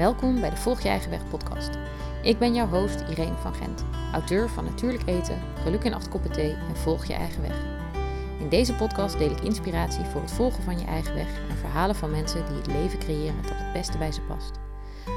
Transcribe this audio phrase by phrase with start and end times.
[0.00, 1.70] Welkom bij de Volg Je Eigen Weg podcast.
[2.22, 6.32] Ik ben jouw host Irene van Gent, auteur van Natuurlijk Eten, Geluk in acht koppen
[6.32, 7.56] thee en Volg Je Eigen Weg.
[8.38, 11.94] In deze podcast deel ik inspiratie voor het volgen van je eigen weg en verhalen
[11.94, 14.58] van mensen die het leven creëren dat het beste bij ze past.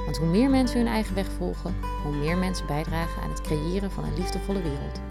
[0.06, 3.92] Want hoe meer mensen hun eigen weg volgen, hoe meer mensen bijdragen aan het creëren
[3.92, 5.02] van een liefdevolle wereld.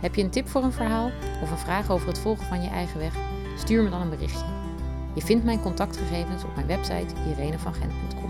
[0.00, 1.10] Heb je een tip voor een verhaal
[1.42, 3.14] of een vraag over het volgen van je eigen weg?
[3.56, 4.46] Stuur me dan een berichtje.
[5.14, 8.21] Je vindt mijn contactgegevens op mijn website irenevangent.com.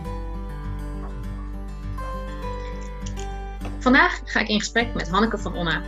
[3.82, 5.82] Vandaag ga ik in gesprek met Hanneke van Onna.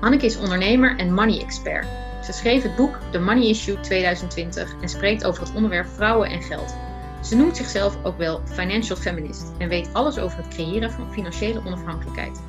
[0.00, 1.86] Hanneke is ondernemer en money expert.
[2.24, 6.42] Ze schreef het boek The Money Issue 2020 en spreekt over het onderwerp vrouwen en
[6.42, 6.76] geld.
[7.22, 11.62] Ze noemt zichzelf ook wel financial feminist en weet alles over het creëren van financiële
[11.64, 12.42] onafhankelijkheid.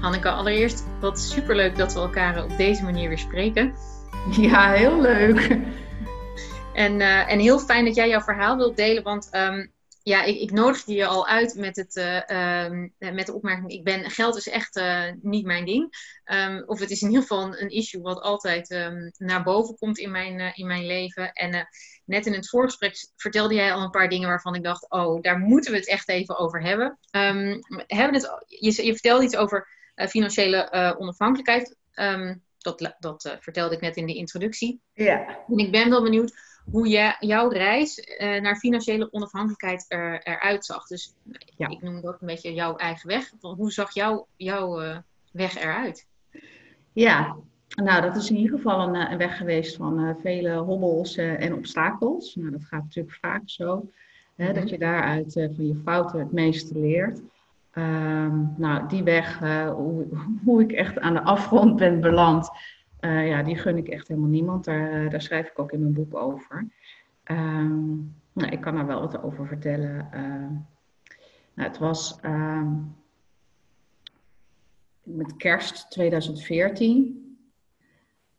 [0.00, 3.74] Hanneke, allereerst wat superleuk dat we elkaar op deze manier weer spreken.
[4.40, 5.58] Ja, heel leuk.
[6.72, 9.70] En, uh, en heel fijn dat jij jouw verhaal wilt delen, want um,
[10.04, 13.84] ja, ik, ik nodigde je al uit met, het, uh, um, met de opmerking: ik
[13.84, 15.94] ben, geld is echt uh, niet mijn ding.
[16.24, 19.98] Um, of het is in ieder geval een, issue wat altijd um, naar boven komt
[19.98, 21.32] in mijn, uh, in mijn leven.
[21.32, 21.68] En
[22.04, 25.38] net in het voorgesprek vertelde jij al een paar dingen waarvan ik dacht: oh, daar
[25.38, 26.98] moeten we het echt even over hebben.
[27.86, 31.76] hebben het, je, je vertelde iets over financiële onafhankelijkheid.
[32.64, 34.80] Dat dat vertelde ik net in de introductie.
[34.92, 35.38] Ja.
[35.48, 36.32] En ik ben wel benieuwd
[36.70, 40.86] hoe je, jouw reis uh, naar financiële onafhankelijkheid er, eruit zag.
[40.86, 41.14] Dus
[41.56, 41.68] ja.
[41.68, 43.32] ik noem dat een beetje jouw eigen weg.
[43.40, 44.98] Hoe zag jouw, jouw uh,
[45.32, 46.06] weg eruit?
[46.92, 47.36] Ja,
[47.68, 52.34] nou dat is in ieder geval een, een weg geweest van vele hobbels en obstakels.
[52.34, 53.90] Nou dat gaat natuurlijk vaak zo.
[54.34, 54.52] Hè.
[54.52, 57.20] Dat je daaruit van je fouten het meeste leert.
[57.78, 60.06] Um, nou, die weg, hoe,
[60.44, 62.50] hoe ik echt aan de afgrond ben beland,
[63.00, 64.64] uh, ja, die gun ik echt helemaal niemand.
[64.64, 66.68] Daar, daar schrijf ik ook in mijn boek over.
[67.24, 70.08] Um, nou, ik kan daar wel wat over vertellen.
[70.14, 70.58] Uh,
[71.54, 72.18] nou, het was
[75.02, 77.22] met kerst 2014.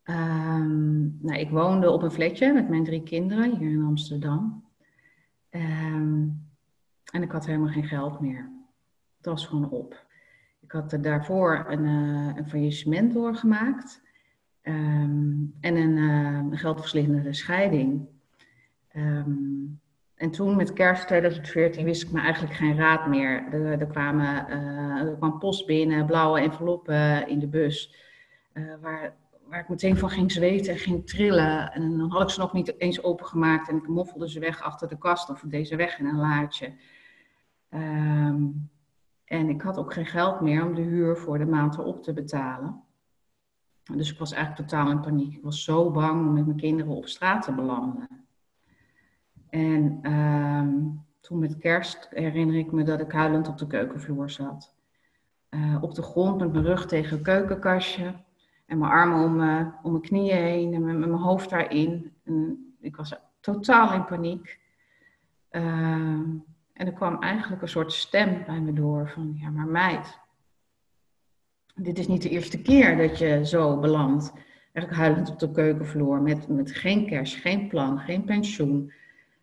[0.04, 4.64] Um, nou, ik woonde op een flatje met mijn drie kinderen hier in Amsterdam.
[5.50, 8.55] en ik had helemaal geen geld meer.
[9.26, 10.06] Het was gewoon op.
[10.62, 14.02] Ik had er daarvoor een, uh, een faillissement doorgemaakt.
[14.64, 18.08] Um, en een, uh, geldverslindende scheiding.
[18.96, 19.80] Um,
[20.16, 23.48] en toen met kerst 2014 wist ik me eigenlijk geen raad meer.
[23.52, 27.96] Er, er, kwamen, uh, er kwam post binnen, blauwe enveloppen in de bus.
[28.82, 29.16] Waar,
[29.48, 31.72] waar ik meteen van ging zweten en ging trillen.
[31.72, 34.88] En dan had ik ze nog niet eens opengemaakt en ik moffelde ze weg achter
[34.88, 36.74] de kast of deze weg in een laadje.
[37.74, 38.70] Um,
[39.26, 42.14] en ik had ook geen geld meer om de huur voor de maand erop te
[42.14, 42.84] betalen.
[43.94, 45.36] Dus ik was eigenlijk totaal in paniek.
[45.36, 48.08] Ik was zo bang om met mijn kinderen op straat te belanden.
[49.50, 54.74] En um, toen met kerst herinner ik me dat ik huilend op de keukenvloer zat.
[55.50, 58.14] Uh, op de grond met mijn rug tegen het keukenkastje.
[58.66, 62.14] En mijn armen om, uh, om mijn knieën heen en met, mijn hoofd daarin.
[62.80, 64.60] Ik was totaal in paniek.
[66.76, 70.20] En er kwam eigenlijk een soort stem bij me door van, ja maar meid,
[71.76, 74.34] dit is niet de eerste keer dat je zo belandt.
[74.74, 78.92] Eigenlijk huilend op de keukenvloer met, met geen cash, geen plan, geen pensioen.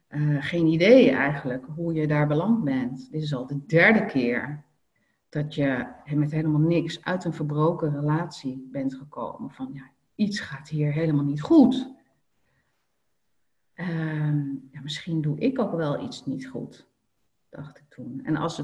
[0.08, 3.10] Uh, geen idee eigenlijk hoe je daar beland bent.
[3.10, 4.64] Dit is al de derde keer
[5.28, 9.50] dat je met helemaal niks uit een verbroken relatie bent gekomen.
[9.50, 11.90] Van ja, iets gaat hier helemaal niet goed.
[13.74, 13.86] Uh,
[14.70, 16.86] ja, misschien doe ik ook wel iets niet goed,
[17.52, 18.20] dacht ik toen.
[18.24, 18.62] En als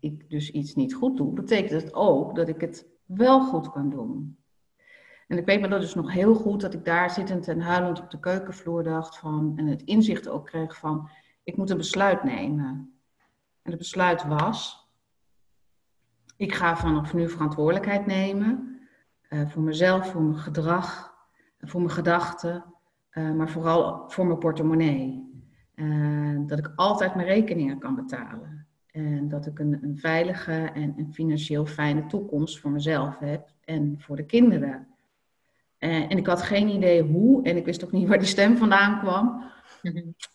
[0.00, 3.90] ik dus iets niet goed doe, betekent het ook dat ik het wel goed kan
[3.90, 4.38] doen.
[5.28, 8.00] En ik weet me dat dus nog heel goed dat ik daar zittend en huilend
[8.00, 11.10] op de keukenvloer dacht van, en het inzicht ook kreeg van,
[11.42, 13.00] ik moet een besluit nemen.
[13.62, 14.88] En het besluit was,
[16.36, 18.80] ik ga vanaf nu verantwoordelijkheid nemen
[19.30, 21.14] uh, voor mezelf, voor mijn gedrag,
[21.60, 22.64] voor mijn gedachten,
[23.10, 25.26] uh, maar vooral voor mijn portemonnee.
[25.76, 28.66] Uh, dat ik altijd mijn rekeningen kan betalen.
[28.92, 33.96] En dat ik een, een veilige en een financieel fijne toekomst voor mezelf heb en
[33.98, 34.86] voor de kinderen.
[35.78, 38.56] En, en ik had geen idee hoe en ik wist ook niet waar die stem
[38.56, 39.44] vandaan kwam.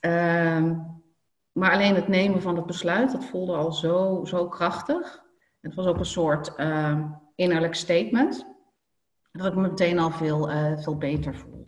[0.02, 1.00] um,
[1.52, 5.24] maar alleen het nemen van het besluit, dat voelde al zo, zo krachtig.
[5.62, 7.06] Het was ook een soort uh,
[7.36, 8.46] innerlijk statement.
[9.32, 11.61] Dat ik me meteen al veel, uh, veel beter voelde.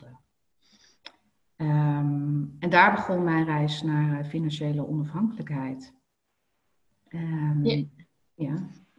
[1.56, 5.94] Um, en daar begon mijn reis naar financiële onafhankelijkheid.
[7.08, 7.84] Um, ja.
[8.34, 8.54] ja.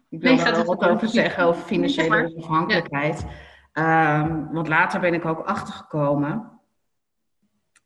[0.10, 3.26] Ik wil nee, er wat over zeggen, over financiële onafhankelijkheid.
[3.74, 6.56] Um, want later ben ik ook achtergekomen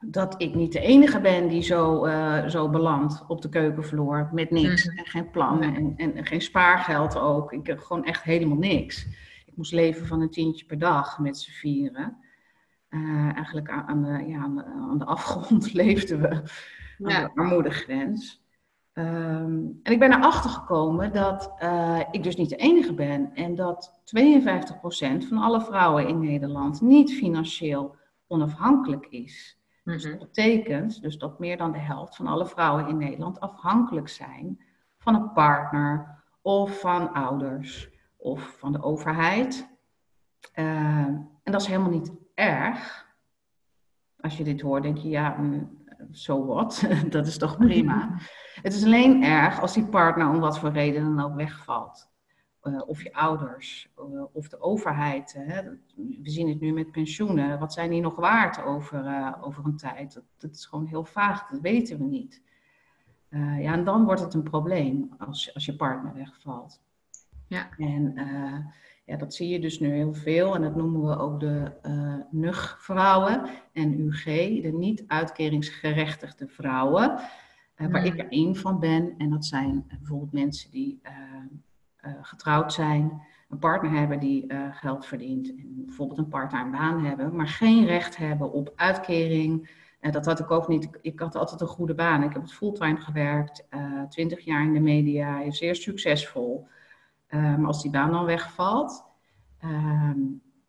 [0.06, 4.52] dat ik niet de enige ben die zo, uh, zo belandt op de keukenvloer met
[4.52, 4.98] niks mhm.
[4.98, 7.54] en geen plan en, en, geen spaargeld ook.
[7.54, 9.06] Ik heb gewoon echt helemaal niks.
[9.46, 12.18] Ik moest leven van een tientje per dag met z'n vieren.
[12.90, 16.30] Uh, eigenlijk aan, aan, de, ja, aan, de, afgrond leefden we,
[17.14, 18.42] aan de armoedegrens.
[18.94, 23.56] Um, en ik ben erachter gekomen dat uh, ik dus niet de enige ben en
[23.56, 27.96] dat 52% van alle vrouwen in Nederland niet financieel
[28.28, 29.60] onafhankelijk is.
[29.84, 30.20] Dus dat mhm.
[30.20, 34.62] betekent dus dat meer dan de helft van alle vrouwen in Nederland afhankelijk zijn
[34.98, 39.78] van een partner of van ouders of van de overheid.
[40.56, 40.66] Uh,
[41.44, 43.08] en dat is helemaal niet erg.
[44.20, 45.36] Als je dit hoort, denk je, ja,
[46.12, 48.18] zo mm, wat, dat is toch prima.
[48.62, 52.08] Het is alleen erg als die partner om wat voor reden dan ook wegvalt.
[52.64, 55.34] Uh, of je ouders, uh, of de overheid.
[55.38, 55.64] Hè.
[55.96, 57.60] We zien het nu met pensioenen.
[57.60, 60.14] Wat zijn die nog waard over, uh, over een tijd?
[60.14, 62.42] Dat, dat, is gewoon heel vaag, dat weten we niet.
[63.60, 66.82] ja, en dan wordt het een probleem als, als je partner wegvalt.
[67.48, 67.70] Ja.
[67.78, 68.14] En
[69.10, 70.56] ja, dat zie je dus nu heel veel.
[70.56, 71.72] En dat noemen we ook de
[72.32, 73.42] NUG-vrouwen
[73.74, 74.24] en UG,
[74.62, 77.20] de niet-uitkeringsgerechtigde vrouwen.
[77.76, 79.14] waar ik er één van ben.
[79.18, 81.00] En dat zijn bijvoorbeeld mensen die
[82.06, 87.06] uh, getrouwd zijn, een partner hebben die uh, geld verdient en bijvoorbeeld een part-time baan
[87.06, 89.70] hebben, maar geen recht hebben op uitkering.
[90.02, 90.90] Uh, dat had ik ook niet.
[91.02, 92.24] Ik had altijd een goede baan.
[92.24, 93.68] Ik heb het fulltime gewerkt,
[94.10, 96.68] twintig jaar in de media, zeer succesvol.
[97.30, 99.06] Maar als die baan dan wegvalt,
[99.60, 100.20] ehm,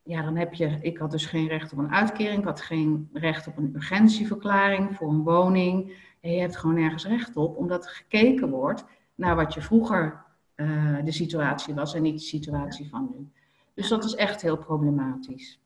[0.02, 0.78] ja, dan heb je.
[0.80, 4.96] Ik had dus geen recht op een uitkering, ik had geen recht op een urgentieverklaring
[4.96, 6.08] voor een woning.
[6.20, 8.84] En je hebt gewoon nergens recht op, omdat er gekeken wordt
[9.14, 10.24] naar wat je vroeger
[10.56, 13.30] uh, de situatie was en niet de situatie van nu.
[13.74, 15.60] Dus dat is echt heel problematisch.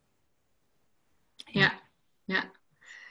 [1.34, 1.72] Ja,
[2.24, 2.50] ja.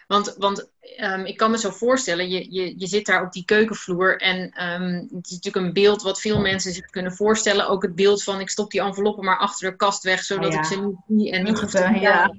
[0.08, 3.46] Want, want um, ik kan me zo voorstellen, je, je, je zit daar op die
[3.46, 7.68] keukenvloer en um, het is natuurlijk een beeld wat veel mensen zich kunnen voorstellen.
[7.68, 10.66] Ook het beeld van ik stop die enveloppen maar achter de kast weg, zodat ik
[10.66, 12.34] ze niet zie en niet hoef te ja.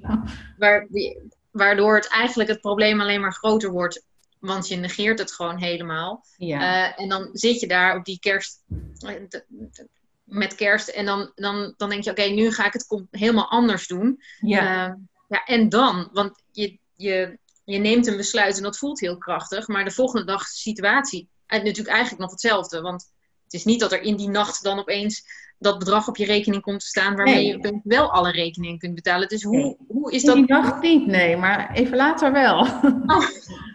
[0.57, 0.87] Waar,
[1.51, 4.03] Waardoor het eigenlijk het probleem alleen maar groter wordt
[4.45, 6.25] want je negeert het gewoon helemaal.
[6.37, 6.59] Ja.
[6.59, 8.63] Uh, en dan zit je daar op die kerst,
[10.23, 10.87] met kerst.
[10.87, 14.21] En dan, dan, dan denk je, oké, nu ga ik het helemaal anders doen.
[14.39, 14.87] Ja.
[14.87, 14.93] Uh,
[15.27, 19.67] ja, en dan, want je, je, je neemt een besluit en dat voelt heel krachtig.
[19.67, 22.81] Maar de volgende dag situatie, het natuurlijk eigenlijk nog hetzelfde.
[22.81, 23.11] Want
[23.43, 26.61] het is niet dat er in die nacht dan opeens dat bedrag op je rekening
[26.61, 29.27] komt te staan waarmee je wel alle rekeningen kunt betalen.
[29.27, 30.35] Dus hoe, hoe is dat?
[30.35, 32.59] In die nacht niet, nee, maar even later wel.
[32.59, 33.27] Oh.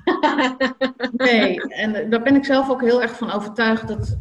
[1.13, 4.19] nee, en daar ben ik zelf ook heel erg van overtuigd dat,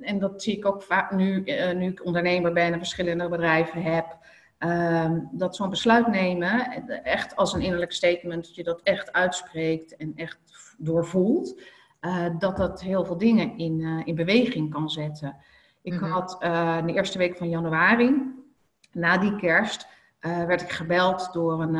[0.00, 3.82] en dat zie ik ook vaak nu, uh, nu ik ondernemer ben en verschillende bedrijven
[3.82, 4.18] heb.
[4.64, 9.96] Uh, dat zo'n besluit nemen, echt als een innerlijk statement, dat je dat echt uitspreekt
[9.96, 10.38] en echt
[10.78, 11.60] doorvoelt,
[12.00, 15.36] uh, dat dat heel veel dingen in, uh, in beweging kan zetten.
[15.82, 16.10] Ik mhm.
[16.10, 18.34] had uh, de eerste week van januari,
[18.92, 19.86] na die kerst,
[20.20, 21.72] werd ik gebeld door een,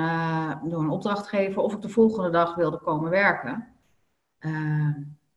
[0.69, 3.67] door een opdrachtgever of ik de volgende dag wilde komen werken.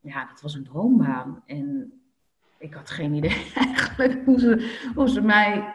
[0.01, 1.44] ja, dat was een droombaan.
[1.45, 1.94] En
[2.57, 5.74] ik had geen idee eigenlijk hoe ze, hoe ze mij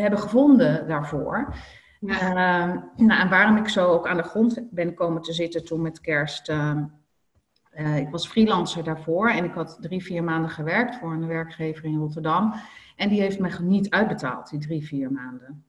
[0.00, 1.54] hebben gevonden daarvoor.
[2.00, 2.66] Ja.
[2.96, 6.00] nou, en waarom ik zo ook aan de grond ben komen te zitten toen met
[6.00, 6.48] kerst.
[6.48, 11.84] Uh, ik was freelancer daarvoor en ik had drie, vier maanden gewerkt voor een werkgever
[11.84, 12.54] in Rotterdam.
[12.96, 15.64] En die heeft me niet uitbetaald, die drie, vier maanden.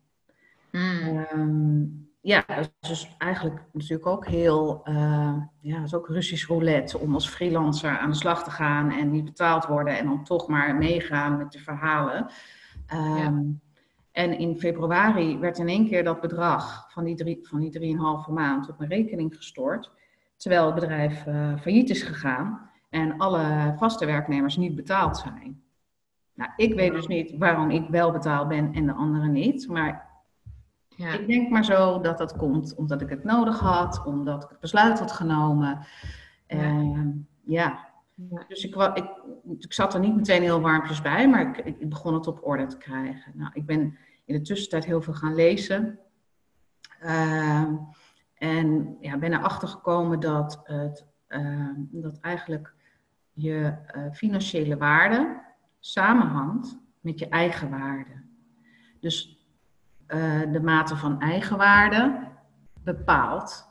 [0.72, 1.25] Mm.
[1.34, 2.46] Um, ja,
[2.80, 8.10] dus eigenlijk natuurlijk ook heel, uh, ja, is ook Russisch roulette om als freelancer aan
[8.10, 11.60] de slag te gaan en niet betaald worden en dan toch maar meegaan met de
[11.60, 12.30] verhalen.
[12.94, 13.44] Um, ja.
[14.18, 18.32] En in februari werd in één keer dat bedrag van die, drie, van die drieënhalve
[18.32, 19.92] maand op mijn rekening gestort.
[20.36, 25.62] Terwijl het bedrijf uh, failliet is gegaan en alle vaste werknemers niet betaald zijn.
[26.34, 29.68] Nou, ik weet dus niet waarom ik wel betaald ben en de anderen niet.
[29.68, 30.10] Maar
[30.88, 31.12] ja.
[31.12, 34.60] ik denk maar zo dat dat komt omdat ik het nodig had, omdat ik het
[34.60, 35.80] besluit had genomen.
[36.48, 36.58] Ja.
[36.58, 37.08] Uh,
[37.44, 37.86] ja.
[38.48, 39.10] Dus ik, ik,
[39.60, 42.66] ik, zat er niet meteen heel warmpjes bij, maar ik, ik, begon het op orde
[42.66, 43.32] te krijgen.
[43.36, 46.00] Nou, ik ben in de tussentijd heel veel gaan lezen.
[47.03, 47.69] Uh,
[48.34, 52.74] en ja, ben erachter gekomen dat, het, uh, dat eigenlijk
[53.34, 55.41] je uh, financiële waarde
[55.79, 58.24] samenhangt met je eigen waarde.
[59.00, 59.48] Dus
[60.07, 62.27] uh, de mate van eigenwaarde
[62.84, 63.65] bepaalt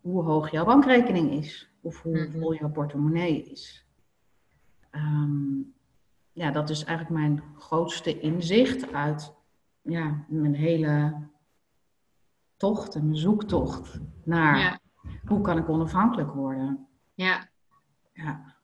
[0.00, 2.40] hoe hoog jouw bankrekening is of hoe mhm.
[2.40, 3.86] vol jouw portemonnee is.
[4.90, 5.74] Um,
[6.32, 9.32] ja, dat is eigenlijk mijn grootste inzicht uit
[9.82, 11.28] ja, mijn hele
[12.56, 14.80] tocht, een zoektocht naar
[15.24, 16.88] hoe kan ik onafhankelijk worden?
[17.14, 17.48] Ja.
[18.12, 18.58] Ja.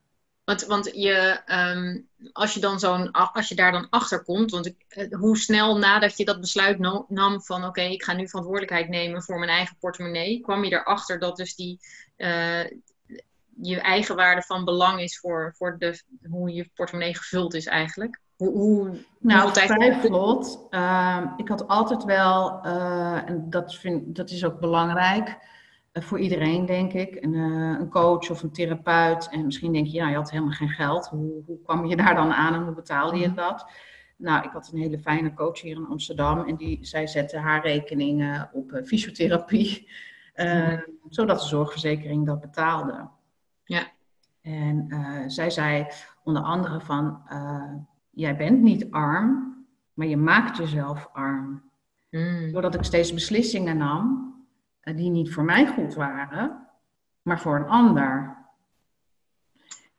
[0.44, 2.00] Want, want je, ehm,
[2.32, 5.78] als, je dan zo'n, als je daar dan achter komt, want ik, eh, hoe snel
[5.78, 9.76] nadat je dat besluit nam van oké, ik ga nu verantwoordelijkheid nemen voor mijn eigen
[9.78, 11.80] portemonnee, kwam je erachter dat dus die,
[12.16, 12.64] uh,
[13.62, 18.20] je eigen waarde van belang is voor, voor de, hoe je portemonnee gevuld is eigenlijk?
[18.36, 19.50] Hoe, hoe, nou,
[20.00, 20.66] vlot.
[20.70, 25.38] Uh, ik had altijd wel, uh, en dat, vind, dat is ook belangrijk,
[25.92, 27.16] eh, voor iedereen, denk ik.
[27.20, 29.28] Een, uh, een, coach of een therapeut.
[29.30, 31.06] En misschien denk je, ja, je had helemaal geen geld.
[31.06, 33.36] Hoe, hoe kwam je daar dan aan en hoe betaalde je mhm.
[33.36, 33.70] dat?
[34.16, 36.46] Nou, ik had een hele fijne coach hier in Amsterdam.
[36.46, 39.90] En die, zij zette haar rekeningen op fysiotherapie.
[40.36, 40.84] Mm.
[41.08, 43.08] Zodat de zorgverzekering dat betaalde.
[43.66, 43.87] Ja.
[44.42, 44.88] En
[45.26, 45.87] zij zei
[46.23, 47.23] onder andere van,
[48.11, 49.56] jij bent niet arm,
[49.94, 51.62] maar je maakt jezelf arm.
[52.11, 52.52] Mm.
[52.52, 54.35] Doordat ik steeds beslissingen nam
[54.80, 56.66] eh, die niet voor mij goed waren,
[57.23, 58.37] maar voor een ander.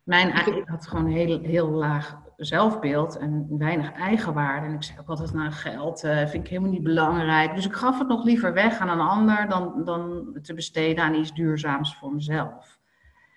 [0.04, 4.68] Mijn, ik had gewoon een heel, heel laag zelfbeeld en weinig eigenwaarde.
[4.68, 7.56] En ik zei ook altijd, nou geld uh, vind ik helemaal niet belangrijk.
[7.56, 11.14] Dus ik gaf het nog liever weg aan een ander dan, dan te besteden aan
[11.14, 12.77] iets duurzaams voor mezelf.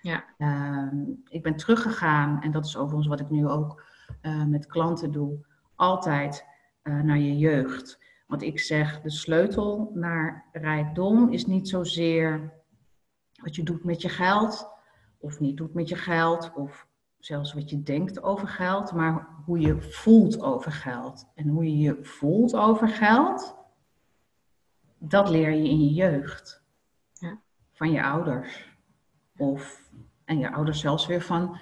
[0.01, 0.23] Ja.
[0.37, 0.91] Uh,
[1.29, 3.83] ik ben teruggegaan, en dat is overigens wat ik nu ook
[4.21, 6.45] uh, met klanten doe, altijd
[6.83, 7.99] naar je jeugd.
[8.27, 12.53] Want ik zeg, de sleutel naar rijkdom is niet zozeer
[13.41, 14.69] wat je doet met je geld,
[15.17, 16.87] of niet doet met je geld, of
[17.19, 21.31] zelfs wat je denkt over geld, maar hoe je voelt over geld.
[21.35, 23.55] En hoe je je voelt over geld,
[24.97, 26.63] dat leer je in je jeugd.
[27.13, 27.39] Ja.
[27.71, 28.70] Van je ouders.
[29.41, 29.81] Of,
[30.25, 31.57] en je ouders zelfs weer van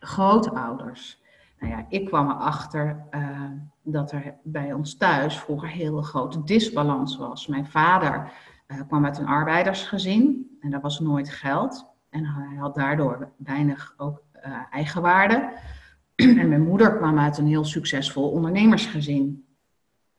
[0.00, 1.22] grootouders.
[1.60, 3.40] Nou ja, ik kwam erachter uh,
[3.82, 7.46] dat er bij ons thuis vroeger heel grote disbalans was.
[7.46, 8.32] Mijn vader
[8.68, 11.86] uh, kwam uit een arbeidersgezin en daar was nooit geld.
[12.10, 15.52] En hij had daardoor weinig ook uh, eigenwaarde.
[16.14, 19.44] en mijn moeder kwam uit een heel succesvol ondernemersgezin.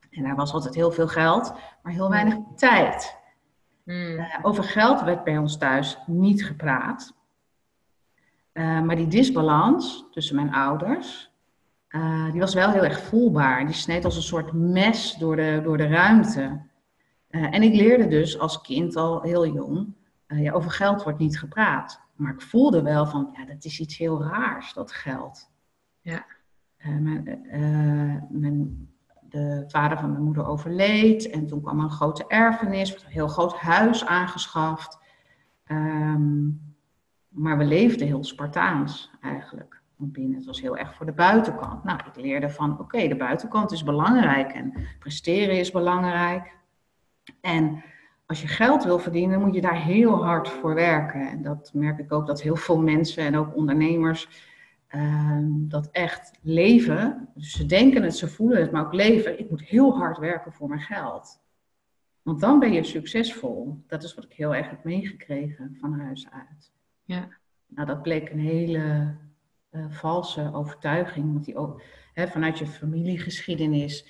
[0.09, 1.53] En daar was altijd heel veel geld,
[1.83, 3.16] maar heel weinig tijd.
[3.87, 4.27] Mm.
[4.41, 7.13] over geld werd bij ons thuis niet gepraat.
[8.53, 11.31] Uh, maar die disbalans tussen mijn ouders,
[11.89, 13.65] uh, die was wel heel erg voelbaar.
[13.65, 16.65] Die sneed als een soort mes door de, door de ruimte.
[17.29, 19.93] En ik leerde dus als kind al heel jong,
[20.27, 22.01] ja, over geld wordt niet gepraat.
[22.15, 25.49] Maar ik voelde wel van, ja, dat is iets heel raars, dat geld.
[26.01, 26.25] Ja.
[26.77, 27.45] Mijn,
[28.29, 28.86] mijn,
[29.29, 33.55] de vader van mijn moeder overleed en toen kwam een grote erfenis, een heel groot
[33.55, 34.99] huis aangeschaft.
[35.71, 36.75] Um,
[37.29, 39.81] maar we leefden heel Spartaans eigenlijk.
[39.95, 41.83] Binnen, het was heel erg voor de buitenkant.
[41.83, 46.55] Nou, ik leerde van, oké, de buitenkant is belangrijk en presteren is belangrijk.
[47.41, 47.83] En
[48.25, 51.29] als je geld wil verdienen, moet je daar heel hard voor werken.
[51.29, 54.29] En dat merk ik ook dat heel veel mensen en ook ondernemers
[54.95, 57.29] uh, dat echt leven.
[57.35, 59.39] Dus ze denken het, ze voelen het, maar ook leven.
[59.39, 61.41] Ik moet heel hard werken voor mijn geld.
[62.21, 63.83] Want dan ben je succesvol.
[63.87, 66.71] Dat is wat ik heel erg heb meegekregen van huis uit.
[67.03, 67.27] Ja.
[67.67, 69.15] Nou, dat bleek een hele
[69.71, 71.33] uh, valse overtuiging.
[71.33, 71.81] Want die ook,
[72.13, 74.05] hè, vanuit je familiegeschiedenis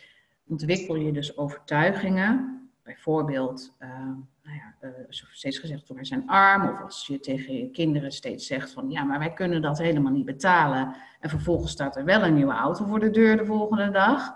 [0.48, 2.70] ontwikkel je dus overtuigingen.
[2.84, 4.10] Bijvoorbeeld, uh,
[4.48, 6.70] nou ja, uh, steeds gezegd, wij zijn arm.
[6.70, 10.12] Of als je tegen je kinderen steeds zegt van, ja, maar wij kunnen dat helemaal
[10.12, 10.96] niet betalen.
[11.20, 14.36] En vervolgens staat er wel een nieuwe auto voor de deur de volgende dag.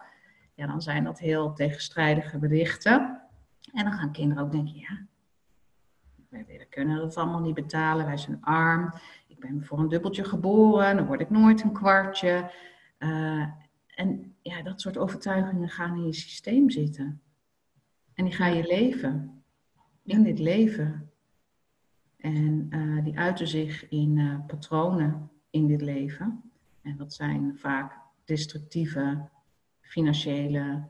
[0.55, 3.21] Ja, dan zijn dat heel tegenstrijdige berichten.
[3.73, 5.05] En dan gaan kinderen ook denken, ja,
[6.29, 8.93] wij kunnen dat allemaal niet betalen, wij zijn arm.
[9.27, 12.51] Ik ben voor een dubbeltje geboren, dan word ik nooit een kwartje.
[12.99, 13.45] Uh,
[13.95, 17.21] en ja, dat soort overtuigingen gaan in je systeem zitten.
[18.13, 19.40] En die ga je leven.
[20.03, 21.11] In dit leven.
[22.17, 26.51] En uh, die uiten zich in uh, patronen in dit leven.
[26.81, 27.93] En dat zijn vaak
[28.25, 29.29] destructieve
[29.81, 30.87] financiële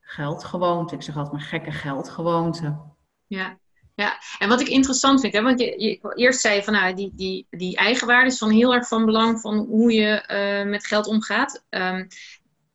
[0.00, 0.96] geldgewoonten.
[0.96, 2.92] Ik zeg altijd maar gekke geldgewoonten.
[3.26, 3.58] Ja,
[3.94, 6.94] ja, en wat ik interessant vind, hè, want je, je eerst zei je van nou,
[6.94, 10.24] die, die, die eigenwaarde is van heel erg van belang van hoe je
[10.64, 11.64] uh, met geld omgaat.
[11.70, 12.06] Um,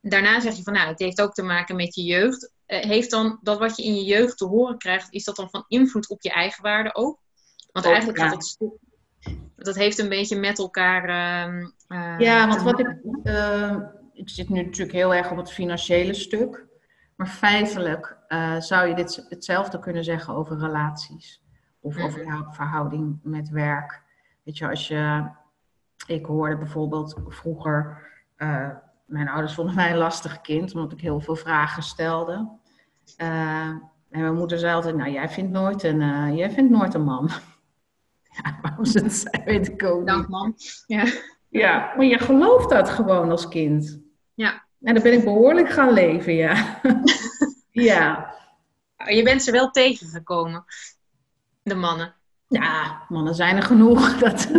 [0.00, 2.52] daarna zeg je van nou, het heeft ook te maken met je jeugd.
[2.68, 5.50] Uh, heeft dan dat wat je in je jeugd te horen krijgt, is dat dan
[5.50, 7.20] van invloed op je eigenwaarde ook?
[7.72, 8.28] Want ook, eigenlijk ja.
[8.28, 8.78] gaat dat
[9.64, 11.02] dat heeft een beetje met elkaar.
[11.88, 12.96] Uh, ja, want wat ik.
[14.12, 16.66] ik zit nu natuurlijk heel erg op het financiële stuk.
[17.16, 21.42] Maar feitelijk uh, zou je dit hetzelfde kunnen zeggen over relaties.
[21.80, 22.08] Of mm -hmm.
[22.08, 24.02] over jouw verhouding met werk.
[24.42, 25.30] Weet je, als je.
[26.06, 28.06] Ik hoorde bijvoorbeeld vroeger.
[29.08, 32.48] Mijn ouders vonden mij een lastig kind, omdat ik heel veel vragen stelde.
[33.18, 33.66] Uh,
[34.10, 37.30] en mijn moeder zei altijd: Nou, jij vindt nooit een, jij vindt nooit een man.
[38.42, 40.54] Ja, waarom ze het zijn, weet ik ook Dank man.
[40.86, 41.04] Ja.
[41.48, 44.00] Ja, maar je gelooft dat gewoon als kind.
[44.34, 44.66] Ja.
[44.82, 46.80] En dan ben ik behoorlijk gaan leven, ja.
[47.70, 48.34] ja.
[49.06, 50.64] Je bent ze wel tegengekomen,
[51.62, 52.14] de mannen.
[52.48, 54.14] Ja, mannen zijn er genoeg.
[54.18, 54.50] Dat...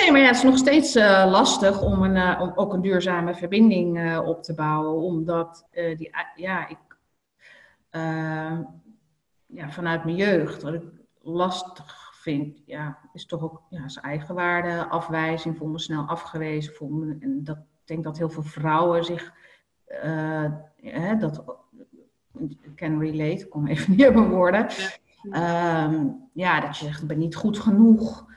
[0.00, 2.80] nee, maar ja, het is nog steeds eh, lastig om, een, eh, om ook een
[2.80, 5.02] duurzame verbinding eh, op te bouwen.
[5.02, 6.78] Omdat die, ja, ik,
[7.90, 8.58] eh,
[9.46, 10.84] ja, vanuit mijn jeugd, wat ik
[11.22, 16.74] lastig vind, ja, is toch ook ja, zijn eigenwaarde, afwijzing, voel me snel afgewezen.
[16.74, 19.32] Voel me, en dat, ik denk dat heel veel vrouwen zich
[20.00, 20.44] eh,
[20.76, 21.44] hè, dat
[22.76, 24.66] can relate, ik kom even niet op mijn woorden.
[24.68, 25.84] Ja.
[25.84, 28.30] Ehm, ja, dat je zegt, ik ben niet goed genoeg.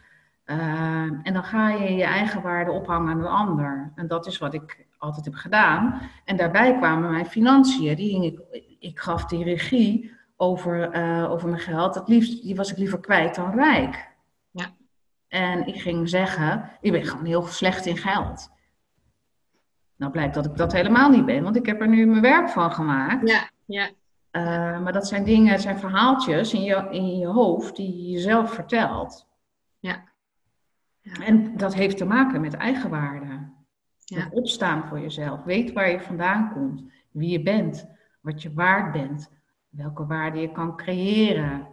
[0.46, 3.92] Ehm, en dan ga je je eigen waarde ophangen aan een ander.
[3.96, 6.02] En dat is wat ik altijd heb gedaan.
[6.26, 7.96] En daarbij kwamen mijn financiën.
[7.96, 11.96] Die hing ik, ik gaf die regie over, eh, over mijn geld.
[11.96, 14.10] Het liefst, die was ik liever kwijt dan rijk.
[14.52, 14.66] Ja.
[15.28, 18.50] En ik ging zeggen, ik ben gewoon heel slecht in geld.
[19.96, 22.50] Nou blijkt dat ik dat helemaal niet ben, want ik heb er nu mijn werk
[22.50, 23.30] van gemaakt.
[23.30, 23.90] Ja, ja.
[24.32, 28.12] Uh, maar dat zijn dingen, het zijn verhaaltjes in je, in je hoofd die je
[28.12, 29.28] jezelf vertelt.
[31.06, 31.26] Ja.
[31.26, 33.54] En dat heeft te maken met eigenwaarde.
[33.98, 34.24] Ja.
[34.24, 35.44] Met opstaan voor jezelf.
[35.44, 36.84] Weet waar je vandaan komt.
[37.12, 37.88] Wie je bent.
[38.22, 39.32] Wat je waard bent.
[39.70, 41.68] Welke waarde je kan creëren.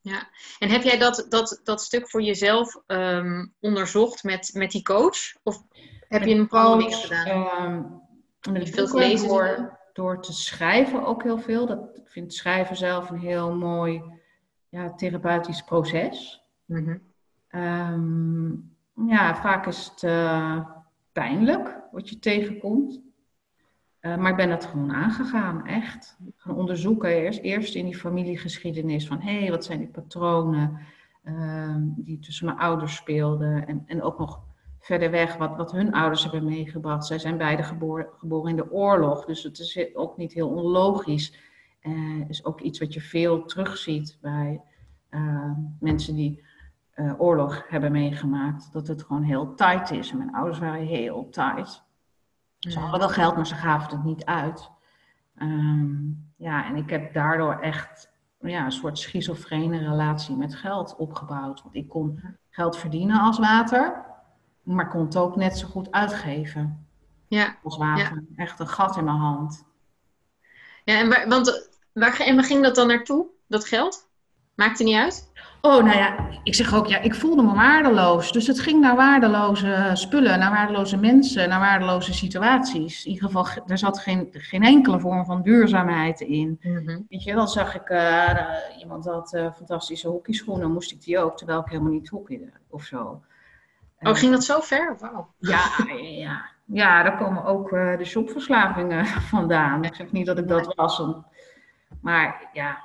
[0.00, 4.82] Ja, en heb jij dat, dat, dat stuk voor jezelf um, onderzocht met, met die
[4.82, 5.16] coach?
[5.42, 5.62] Of
[6.08, 7.72] heb je een bepaalde niks gedaan?
[7.72, 11.66] Um, met veel gelezen door, door te schrijven ook heel veel.
[11.66, 14.02] Dat, ik vind schrijven zelf een heel mooi
[14.68, 16.44] ja, therapeutisch proces.
[16.64, 17.13] Mm -hmm.
[17.54, 18.74] Um,
[19.06, 20.66] ja, vaak is het uh,
[21.12, 23.00] pijnlijk wat je tegenkomt.
[24.00, 26.16] Uh, maar ik ben het gewoon aangegaan, echt.
[26.36, 30.78] Gaan onderzoeken, eerst, eerst in die familiegeschiedenis van hé, hey, wat zijn die patronen
[31.24, 33.66] uh, die tussen mijn ouders speelden.
[33.66, 34.40] En, en ook nog
[34.78, 37.06] verder weg wat, wat hun ouders hebben meegebracht.
[37.06, 41.52] Zij zijn beide geboren, geboren in de oorlog, dus het is ook niet heel onlogisch.
[41.82, 44.60] Uh, is ook iets wat je veel terugziet bij
[45.80, 46.42] mensen die
[46.96, 48.72] uh, oorlog hebben meegemaakt.
[48.72, 50.10] Dat het gewoon heel tight is.
[50.10, 51.82] En mijn ouders waren heel tight.
[52.58, 54.70] Ze hadden wel geld, maar ze gaven het niet uit.
[55.38, 61.62] Um, ja, en ik heb daardoor echt ja, een soort schizofrene relatie met geld opgebouwd.
[61.62, 64.04] Want ik kon geld verdienen als water,
[64.62, 66.86] maar kon het ook net zo goed uitgeven.
[67.26, 67.56] Ja.
[67.62, 68.24] Als water.
[68.36, 68.42] Ja.
[68.42, 69.64] Echt een gat in mijn hand.
[70.84, 74.08] Ja, en waar, want waar, en waar ging dat dan naartoe, dat geld?
[74.54, 75.30] Maakte niet uit?
[75.64, 78.32] Oh, nou ja, ik zeg ook, ja, ik voelde me waardeloos.
[78.32, 83.04] Dus het ging naar waardeloze spullen, naar waardeloze mensen, naar waardeloze situaties.
[83.04, 86.58] In ieder geval, er zat geen, geen enkele vorm van duurzaamheid in.
[86.62, 87.06] Mm -hmm.
[87.08, 88.38] Weet je, dan zag ik, uh,
[88.78, 92.82] iemand had uh, fantastische hockeyschoenen, moest ik die ook, terwijl ik helemaal niet hockeyde of
[92.82, 93.22] zo.
[94.00, 94.96] Oh, ging dat zo ver?
[95.38, 95.60] Ja,
[96.00, 99.84] ja, ja, daar komen ook uh, de shopverslavingen vandaan.
[99.84, 101.02] Ik zeg niet dat ik dat was,
[102.00, 102.83] maar ja,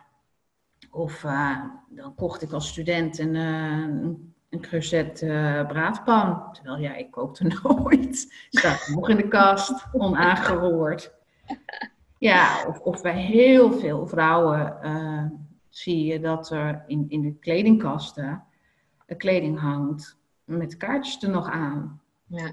[0.92, 4.18] of uh, dan kocht ik als student een, uh,
[4.50, 6.54] een creuset uh, braadpan.
[6.54, 8.46] Terwijl ja, ik kookte nooit.
[8.50, 11.14] Staat nog in de kast, onaangeroerd.
[12.18, 14.78] Ja, of, of bij heel veel vrouwen
[15.70, 18.44] zie je dat er in, in de kledingkasten
[19.18, 22.02] kleding hangt met kaartjes er nog aan.
[22.26, 22.52] Ja.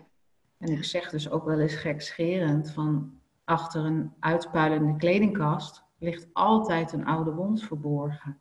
[0.59, 6.92] En ik zeg dus ook wel eens gekscherend van achter een uitpuilende kledingkast ligt altijd
[6.92, 8.38] een oude wond verborgen.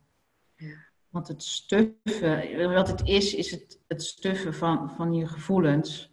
[0.56, 0.74] Ja.
[1.08, 6.12] Want het stuffen, wat het is, is het, het stuffen van, van je gevoelens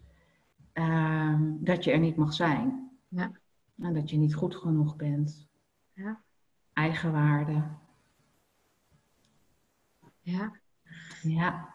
[0.74, 2.92] um, dat je er niet mag zijn.
[3.08, 3.32] Ja.
[3.80, 5.48] En dat je niet goed genoeg bent.
[5.94, 6.22] Ja.
[6.74, 7.64] Eigenwaarde.
[10.22, 10.60] Ja.
[11.22, 11.74] Ja.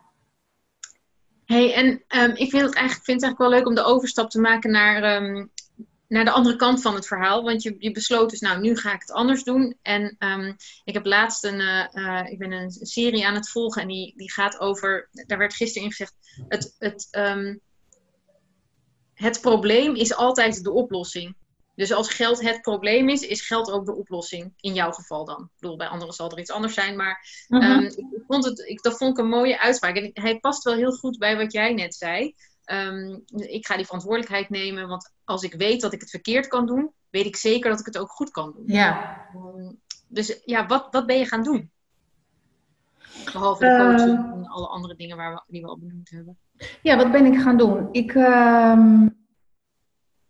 [1.44, 4.31] Hey, en um, ik vind het, eigenlijk, vind het eigenlijk wel leuk om de overstap
[4.31, 5.50] te maken naar, um,
[6.09, 7.42] naar de andere kant van het verhaal.
[7.42, 9.79] Want je, je besloot dus, nou, nu ga ik het anders doen.
[9.83, 13.83] En um, ik heb laatst een, uh, uh, ik ben een serie aan het volgen
[13.83, 16.14] en die, die gaat over, daar werd gisteren in gezegd,
[16.49, 17.09] het, het,
[19.14, 21.37] het probleem is altijd de oplossing.
[21.75, 24.53] Dus als geld het probleem is, is geld ook de oplossing.
[24.61, 25.42] In jouw geval dan.
[25.42, 26.97] Ik bedoel, bij anderen zal er iets anders zijn.
[26.97, 27.71] Maar Mhm.
[27.71, 29.97] um, ik vond het, ik, dat vond ik een mooie uitspraak.
[29.97, 32.35] En hij past wel heel goed bij wat jij net zei.
[32.72, 34.88] Um, ik ga die verantwoordelijkheid nemen.
[34.88, 37.87] Want als ik weet dat ik het verkeerd kan doen, weet ik zeker dat ik
[37.87, 38.64] het ook goed kan doen.
[38.66, 39.20] Ja.
[39.35, 41.70] Um, dus ja, wat, wat ben je gaan doen?
[43.24, 46.38] Behalve de coaching Uh, en alle andere dingen waar we, die we al benoemd hebben.
[46.83, 47.88] Ja, wat ben ik gaan doen?
[47.92, 49.09] Ik ehm,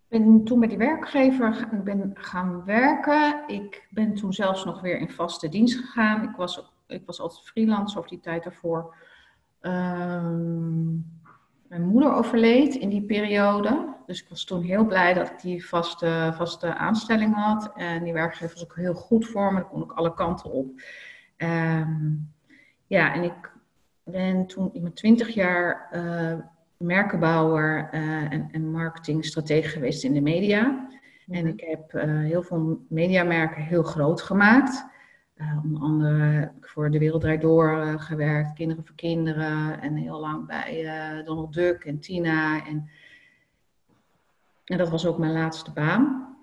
[0.08, 3.44] ben toen met die werkgever ben gaan werken.
[3.46, 6.22] Ik ben toen zelfs nog weer in vaste dienst gegaan.
[6.22, 8.94] Ik was ik was altijd freelance over die tijd daarvoor.
[9.60, 10.94] Ehm,
[11.68, 13.96] mijn moeder overleed in die periode.
[14.06, 17.72] Dus ik was toen heel blij dat ik die vaste, vaste aanstelling had.
[17.74, 19.60] En die werkgever was ook heel goed voor me.
[19.60, 20.80] Daar kon ik alle kanten op.
[21.36, 22.14] Ehm,
[22.86, 23.52] ja, en ik
[24.04, 26.38] ben toen in mijn twintig jaar uh,
[26.76, 30.88] merkenbouwer uh, en, en marketingstratege geweest in de media.
[31.28, 34.86] En ik heb uh, heel veel mediamerken heel groot gemaakt.
[35.38, 39.80] Uh, onder andere heb ik voor De Wereld Draait Door uh, gewerkt, Kinderen voor Kinderen.
[39.80, 42.66] En heel lang bij Donald Duck en Tina.
[42.66, 42.90] En,
[44.64, 46.36] en dat was ook mijn laatste baan.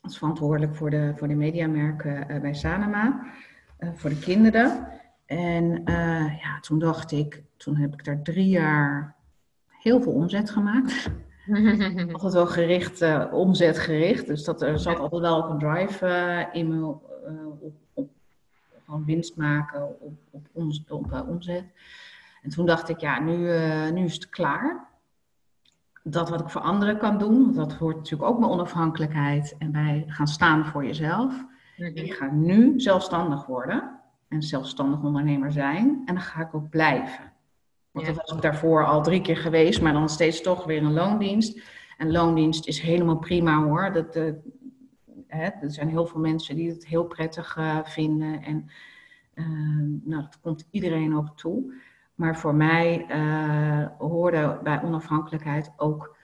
[0.00, 3.26] Als verantwoordelijk voor de, voor de mediamerken bij Sanema.
[3.94, 4.88] voor de kinderen.
[5.26, 5.82] En
[6.40, 9.14] ja, toen dacht ik, toen heb ik daar drie jaar
[9.68, 11.10] heel veel omzet gemaakt.
[12.12, 14.26] altijd wel gericht, omzetgericht.
[14.26, 17.10] Dus dat, er zat altijd wel ook een drive in me op,
[19.00, 21.64] winst maken, op, op, ons, op omzet.
[22.42, 23.36] En toen dacht ik, ja, nu,
[23.92, 24.88] nu is het klaar.
[26.02, 29.72] Dat wat ik voor anderen kan doen, want dat hoort natuurlijk ook bij onafhankelijkheid en
[29.72, 31.44] bij gaan staan voor jezelf.
[31.76, 37.32] Ik ga nu zelfstandig worden en zelfstandig ondernemer zijn en dan ga ik ook blijven.
[37.90, 40.92] Want dat was ik daarvoor al drie keer geweest, maar dan steeds toch weer een
[40.92, 41.60] loondienst.
[41.96, 43.92] En loondienst is helemaal prima hoor.
[43.92, 44.32] Dat, uh,
[45.36, 48.42] hè, er zijn heel veel mensen die het heel prettig uh, vinden.
[48.42, 48.70] En
[49.34, 51.74] uh, nou, dat komt iedereen op toe.
[52.14, 53.06] Maar voor mij
[53.98, 56.16] hoorde bij onafhankelijkheid ook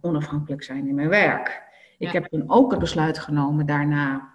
[0.00, 1.62] onafhankelijk zijn in mijn werk.
[1.98, 4.34] Ik heb toen ook het besluit genomen daarna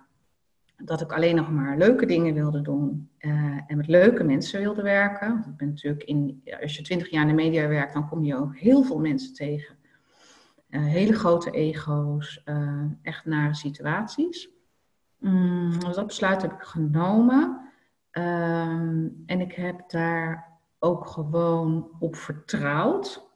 [0.84, 3.32] dat ik alleen nog maar leuke dingen wilde doen uh,
[3.68, 5.30] en met leuke mensen wilde werken.
[5.30, 8.24] Want ik ben natuurlijk in, als je twintig jaar in de media werkt, dan kom
[8.24, 9.76] je ook heel veel mensen tegen.
[10.70, 14.50] Uh, hele grote ego's, uh, echt nare situaties.
[15.18, 17.72] Mm, dat besluit heb ik genomen.
[18.12, 23.28] Ehm, en ik heb daar ook gewoon op vertrouwd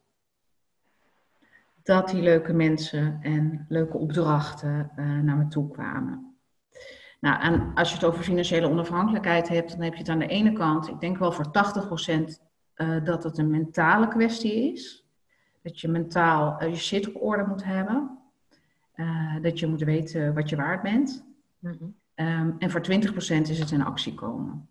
[1.84, 6.34] dat die leuke mensen en leuke opdrachten naar me toe kwamen.
[7.24, 10.28] Nou, en als je het over financiële onafhankelijkheid hebt, dan heb je het aan de
[10.28, 12.41] ene kant, ik denk wel voor 80%
[12.76, 15.03] uh, eh, dat het een mentale kwestie is.
[15.63, 18.17] Dat je mentaal uh, je shit op orde moet hebben.
[18.95, 21.26] Uh, dat je moet weten wat je waard bent.
[21.60, 21.95] Mm -hmm.
[22.28, 22.86] um, en voor 20%
[23.41, 24.67] is het in actie komen.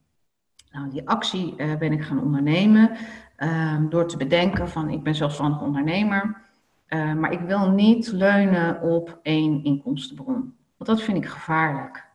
[0.70, 2.96] Nou, die actie ben ik gaan ondernemen
[3.38, 6.42] um, door te bedenken van ik ben zelfstandig ondernemer.
[6.88, 10.54] maar ik wil niet leunen op één inkomstenbron.
[10.76, 12.10] Want dat vind ik gevaarlijk.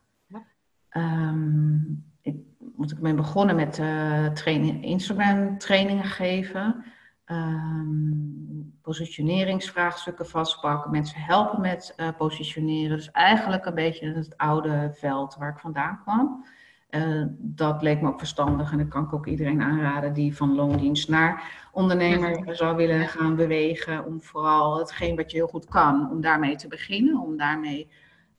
[0.92, 2.36] Um, ik,
[2.76, 6.84] want ik ben begonnen met uh, training, Instagram trainingen geven.
[7.32, 10.92] Um, positioneringsvraagstukken vastpakken.
[10.92, 12.98] Mensen helpen met uh, positioneren.
[12.98, 16.46] Dus eigenlijk een beetje het oude veld waar ik vandaan kwam.
[16.90, 20.56] Uh, dat leek me ook verstandig en dat kan ik ook iedereen aanraden die van
[20.56, 24.06] loondienst naar ondernemer zou willen gaan bewegen.
[24.06, 27.20] Om vooral hetgeen wat je heel goed kan, om daarmee te beginnen.
[27.20, 27.90] Om daarmee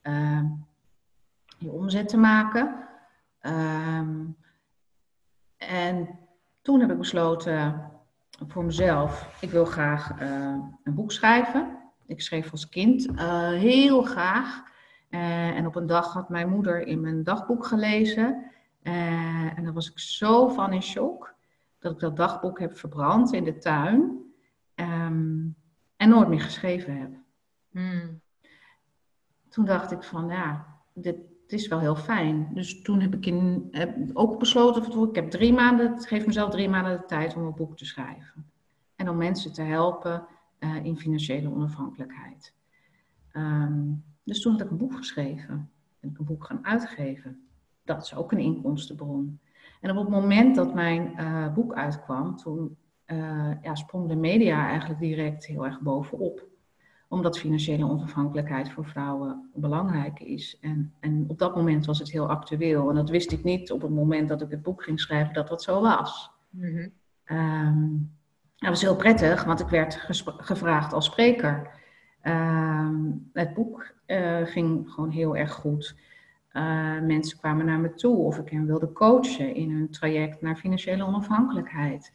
[0.03, 0.43] uh,
[1.57, 2.75] je omzet te maken.
[3.41, 4.37] Um,
[5.57, 6.19] en
[6.61, 7.91] toen heb ik besloten
[8.47, 11.77] voor mezelf, ik wil graag uh, een boek schrijven.
[12.05, 14.63] Ik schreef als kind uh, heel graag.
[15.09, 18.51] Uh, en op een dag had mijn moeder in mijn dagboek gelezen.
[18.81, 21.33] en daar was ik zo van in shock
[21.79, 24.19] dat ik dat dagboek heb verbrand in de tuin.
[24.75, 25.55] Um,
[25.99, 27.11] en nooit meer geschreven heb.
[27.71, 28.21] Hmm.
[29.49, 31.17] Toen dacht ik van ja, dit,
[31.49, 32.47] het is wel heel fijn.
[32.53, 33.69] Dus toen heb ik in,
[34.13, 37.77] ook besloten, ik heb drie maanden, het mezelf drie maanden de tijd om een boek
[37.77, 38.45] te schrijven.
[38.95, 40.25] En om mensen te helpen
[40.59, 42.53] uh, in financiële onafhankelijkheid.
[43.33, 45.69] Um, dus toen had ik een boek geschreven.
[45.99, 47.47] En een boek gaan uitgeven.
[47.83, 49.39] Dat is ook een inkomstenbron.
[49.81, 52.77] En op het moment dat mijn uh, boek uitkwam, toen
[53.61, 56.48] ja, sprong de media eigenlijk direct heel erg bovenop
[57.09, 60.57] omdat financiële onafhankelijkheid voor vrouwen belangrijk is.
[60.61, 62.89] En, en op dat moment was het heel actueel.
[62.89, 65.47] En dat wist ik niet op het moment dat ik het boek ging schrijven dat
[65.47, 66.31] dat zo was.
[66.49, 66.91] Mm
[67.25, 68.11] -hmm.
[68.57, 69.95] dat was heel prettig, want ik werd
[70.37, 71.77] gevraagd als spreker.
[72.23, 75.95] Um, het boek uh, ging gewoon heel erg goed.
[76.53, 80.55] Uh, mensen kwamen naar me toe of ik hen wilde coachen in hun traject naar
[80.55, 82.13] financiële onafhankelijkheid.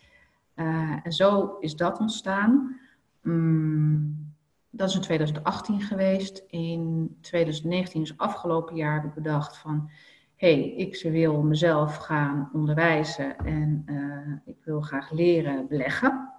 [0.57, 2.81] Uh, en zo is dat ontstaan.
[3.23, 4.34] Mm,
[4.77, 6.45] dat is in 2018 geweest.
[6.47, 9.91] In 2019, dus afgelopen jaar, heb ik bedacht van...
[10.37, 16.33] hé, hey, ik wil mezelf gaan onderwijzen en uh, ik wil graag leren beleggen.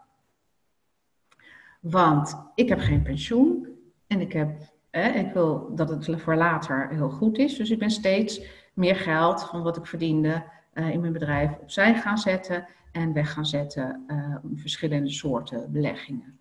[1.79, 3.67] Want ik heb geen pensioen
[4.07, 7.55] en ik, heb, eh, ik wil dat het voor later heel goed is.
[7.55, 8.41] Dus ik ben steeds
[8.73, 10.43] meer geld van wat ik verdiende
[10.73, 14.05] in mijn bedrijf opzij gaan zetten en weg gaan zetten
[14.43, 16.39] om verschillende soorten beleggingen.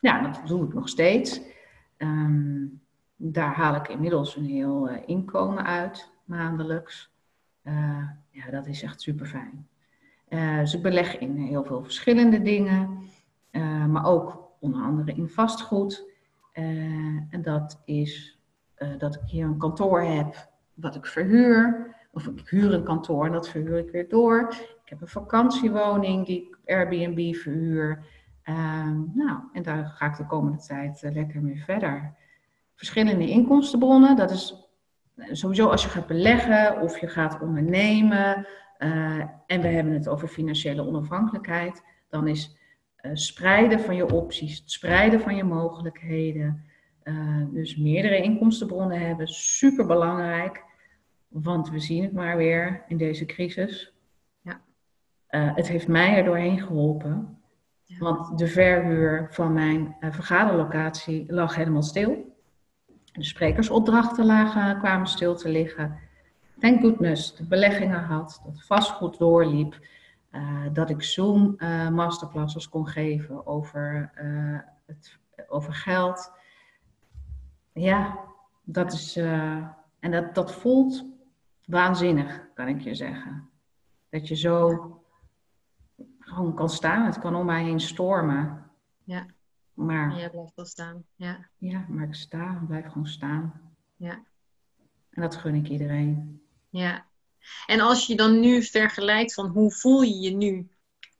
[0.00, 1.40] Ja, dat doe ik nog steeds.
[1.96, 2.66] Ehm,
[3.16, 7.12] daar haal ik inmiddels een heel inkomen uit, maandelijks.
[8.30, 9.68] ja, dat is echt super fijn.
[10.60, 12.98] dus ik beleg in heel veel verschillende dingen,
[13.88, 16.04] maar ook onder andere in vastgoed.
[16.52, 18.38] en dat is
[18.98, 21.94] dat ik hier een kantoor heb wat ik verhuur.
[22.12, 24.48] Of ik huur een kantoor en dat verhuur ik weer door.
[24.84, 28.04] Ik heb een vakantiewoning die ik Airbnb verhuur.
[28.42, 32.14] Ehm, nou, en daar ga ik de komende tijd uh, lekker mee verder.
[32.74, 34.70] Verschillende inkomstenbronnen, dat is
[35.16, 38.46] eh, sowieso als je gaat beleggen of je gaat ondernemen.
[38.78, 41.82] Uh, en we hebben het over financiële onafhankelijkheid.
[42.08, 42.58] Dan is
[43.12, 46.64] spreiden van je opties, het spreiden van je mogelijkheden.
[47.52, 50.64] dus meerdere inkomstenbronnen hebben, super belangrijk.
[51.28, 53.94] Want we zien het maar weer in deze crisis.
[54.40, 54.60] Ja.
[55.30, 57.39] Uh, het heeft mij er doorheen geholpen.
[57.98, 62.36] Want de verhuur van mijn uh, vergaderlocatie lag helemaal stil.
[63.12, 65.98] De sprekersopdrachten lagen, kwamen stil te liggen.
[66.58, 69.78] Thank goodness, de beleggingen had, dat vastgoed doorliep.
[70.32, 71.56] Uh, dat ik Zoom
[71.92, 74.10] masterclasses kon geven over,
[74.86, 76.32] het, over geld.
[77.72, 78.18] Ja,
[78.64, 79.16] dat is.
[80.00, 81.04] en dat, dat voelt
[81.66, 83.48] waanzinnig, kan ik je zeggen.
[84.08, 84.99] Dat je zo
[86.30, 87.06] gewoon kan staan.
[87.06, 88.70] Het kan om mij heen stormen.
[89.04, 89.26] Ja.
[89.74, 90.16] Maar.
[90.16, 91.04] jij blijft wel staan.
[91.14, 91.48] Ja.
[91.58, 93.60] Ja, maar ik sta, ik blijf gewoon staan.
[93.96, 94.22] Ja.
[95.10, 96.42] En dat gun ik iedereen.
[96.68, 97.06] Ja.
[97.66, 100.56] En als je dan nu vergelijkt van hoe voel je je nu?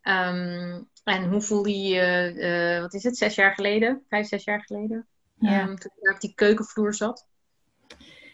[0.03, 2.35] Um, en hoe voelde je je,
[2.75, 4.03] uh, wat is het, zes jaar geleden?
[4.09, 5.07] Vijf, zes jaar geleden?
[5.35, 5.61] Ja.
[5.61, 7.29] Um, toen je op die keukenvloer zat?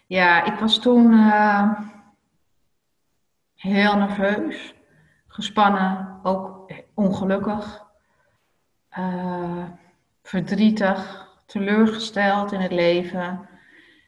[0.07, 1.13] Ja, ik was toen...
[1.13, 1.81] Uh,
[3.57, 4.75] heel nerveus,
[5.37, 7.85] gespannen, ook ongelukkig,
[8.99, 9.65] uh,
[10.23, 13.49] verdrietig, teleurgesteld in het leven.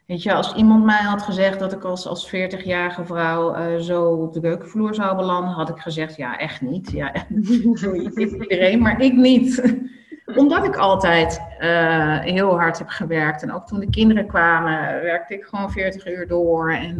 [0.06, 4.04] Weet je, als iemand mij had gezegd dat ik als, als 40-jarige vrouw uh, zo
[4.04, 6.90] op de keukenvloer zou belanden, had ik gezegd, ja, echt niet.
[6.90, 9.76] Ja, iedereen, maar ik niet.
[10.40, 13.42] Omdat ik altijd uh, heel hard heb gewerkt.
[13.42, 16.72] En ook toen de kinderen kwamen, werkte ik gewoon 40 uur door.
[16.72, 16.96] En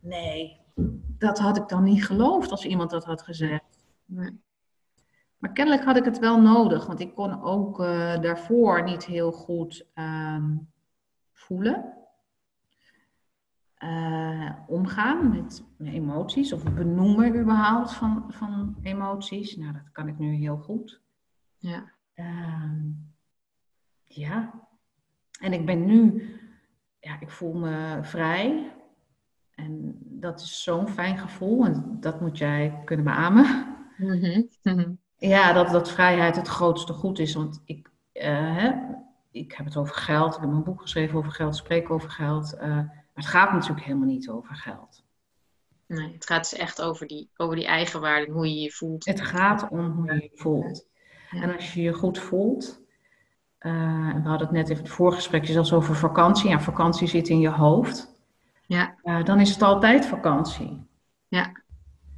[0.00, 0.59] nee,
[1.18, 3.84] dat had ik dan niet geloofd als iemand dat had gezegd.
[4.04, 4.40] Nee.
[5.38, 9.32] Maar kennelijk had ik het wel nodig, want ik kon ook uh, daarvoor niet heel
[9.32, 10.44] goed uh,
[11.32, 11.94] voelen.
[13.78, 19.56] Uh, omgaan met emoties of benoemen überhaupt van, van emoties.
[19.56, 21.00] Nou, dat kan ik nu heel goed.
[21.56, 21.92] Ja.
[22.14, 22.88] Ehm,
[24.04, 24.68] ja.
[25.40, 26.30] En ik ben nu,
[27.00, 28.72] ja, ik voel me vrij.
[29.64, 33.66] En dat is zo'n fijn gevoel en dat moet jij kunnen beamen.
[33.96, 34.42] Mhm.
[34.62, 34.92] Mhm.
[35.16, 37.34] Ja, dat, dat vrijheid het grootste goed is.
[37.34, 38.22] Want ik, uh,
[38.56, 38.72] hè,
[39.30, 42.54] ik heb het over geld, ik heb een boek geschreven over geld, spreek over geld.
[42.54, 45.04] Uh, maar het gaat natuurlijk helemaal niet over geld.
[45.86, 49.04] Nee, het gaat dus echt over die, over die eigenwaarde en hoe je je voelt.
[49.04, 50.86] Het gaat om hoe je je voelt.
[51.30, 52.80] En als je je goed voelt,
[53.60, 56.50] uh, we hadden het net even het voorgesprek zelfs over vakantie.
[56.50, 58.09] Ja, vakantie zit in je hoofd.
[58.70, 58.94] Ja.
[59.04, 60.86] Uh, dan is het altijd vakantie.
[61.28, 61.62] Ja.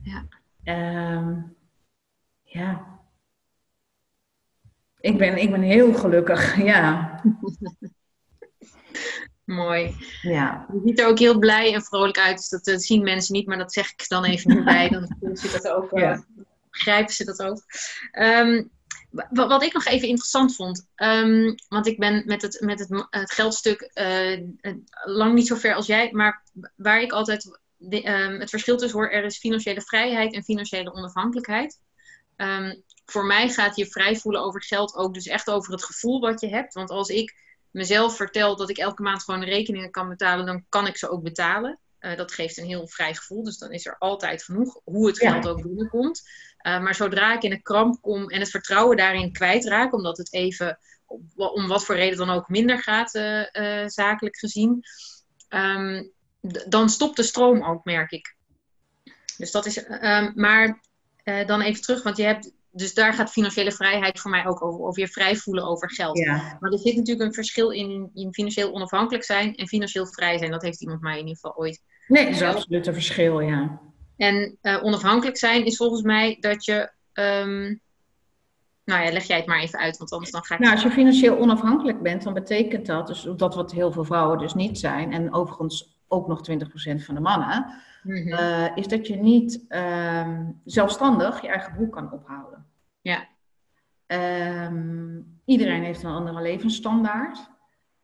[0.02, 0.26] Ja.
[1.16, 1.56] Um,
[2.42, 3.00] ja.
[5.00, 7.20] Ik ben, ik ben heel gelukkig, ja.
[9.44, 9.96] Mooi.
[10.22, 10.66] Ja.
[10.72, 12.36] Je ziet er ook heel blij en vrolijk uit.
[12.36, 14.88] Dus dat, dat zien mensen niet, maar dat zeg ik dan even bij.
[15.20, 16.24] Dan ze dat ook, ja.
[16.70, 17.62] begrijpen ze dat ook.
[18.18, 18.70] Um,
[19.30, 23.32] wat ik nog even interessant vond, um, want ik ben met het, met het, het
[23.32, 24.40] geldstuk uh,
[25.04, 26.42] lang niet zo ver als jij, maar
[26.76, 30.92] waar ik altijd de, um, het verschil tussen hoor, er is financiële vrijheid en financiële
[30.92, 31.80] onafhankelijkheid.
[32.36, 36.20] Um, voor mij gaat je vrij voelen over geld ook dus echt over het gevoel
[36.20, 36.74] wat je hebt.
[36.74, 37.34] Want als ik
[37.70, 41.22] mezelf vertel dat ik elke maand gewoon rekeningen kan betalen, dan kan ik ze ook
[41.22, 41.78] betalen.
[42.00, 45.18] Uh, dat geeft een heel vrij gevoel, dus dan is er altijd genoeg, hoe het
[45.18, 45.50] geld ja.
[45.50, 46.22] ook binnenkomt.
[46.62, 50.32] Uh, maar zodra ik in een kramp kom en het vertrouwen daarin kwijtraak, omdat het
[50.32, 50.78] even
[51.36, 54.82] om wat voor reden dan ook minder gaat, uh, uh, zakelijk gezien,
[55.48, 56.12] um,
[56.68, 58.36] dan stopt de stroom ook, merk ik.
[59.36, 60.80] Dus dat is, um, maar
[61.24, 64.80] dan even terug, want je hebt, dus daar gaat financiële vrijheid voor mij ook over,
[64.80, 66.18] over je vrij voelen over geld.
[66.18, 66.56] Ja.
[66.60, 70.50] Maar er zit natuurlijk een verschil in, in financieel onafhankelijk zijn en financieel vrij zijn.
[70.50, 71.82] Dat heeft iemand mij in ieder geval ooit.
[72.06, 73.80] Nee, dat is absoluut een verschil, ja.
[74.22, 76.90] En uh, onafhankelijk zijn is volgens mij dat je.
[77.12, 77.80] Um,
[78.84, 80.60] nou ja, leg jij het maar even uit, want anders dan ga ik.
[80.60, 84.38] Nou, als je financieel onafhankelijk bent, dan betekent dat, dus dat wat heel veel vrouwen
[84.38, 86.54] dus niet zijn, en overigens ook nog 20%
[87.04, 88.68] van de mannen, mhm.
[88.74, 92.66] is dat je niet ehm, zelfstandig je eigen broek kan ophouden.
[93.00, 93.28] Ja.
[94.06, 97.50] Ehm, iedereen heeft een andere levensstandaard.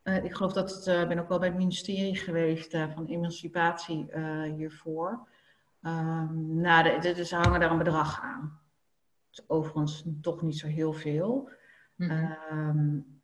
[0.05, 4.07] Uh, ik geloof dat ik uh, ben ook wel bij het ministerie geweest van emancipatie
[4.57, 5.27] hiervoor.
[5.83, 8.61] Um, nou, de, de, ze hangen daar een bedrag aan.
[9.47, 11.51] overigens toch niet zo heel veel.
[11.97, 13.17] Mm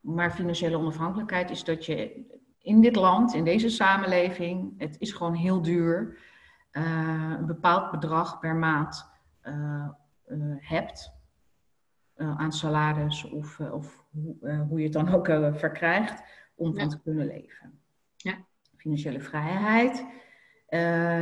[0.00, 2.24] maar financiële onafhankelijkheid is dat je
[2.58, 6.18] in dit land, in deze samenleving, het is gewoon heel duur,
[6.72, 9.06] uh, een bepaald bedrag per maand
[9.42, 9.88] uh,
[10.26, 11.18] uh, hebt
[12.16, 14.04] aan salaris of, of
[14.68, 15.26] hoe je het dan ook
[15.58, 16.22] verkrijgt
[16.54, 17.78] om van te kunnen leven.
[18.16, 18.34] Ja.
[18.76, 20.06] Financiële vrijheid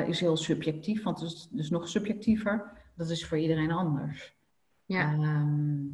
[0.06, 2.72] is heel subjectief, want het is dus nog subjectiever.
[2.94, 4.36] Dat is voor iedereen anders.
[4.84, 5.12] Ja.
[5.12, 5.86] Ehm,